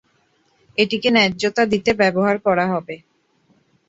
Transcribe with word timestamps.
এটিকে 0.77 1.09
ন্যায্যতা 1.11 1.63
দিতে 1.65 1.91
ব্যবহার 1.93 2.35
করা 2.45 2.65
হবে। 2.73 2.95